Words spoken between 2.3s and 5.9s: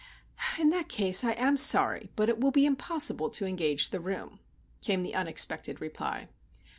will be impossible to engage the room," came the unexpected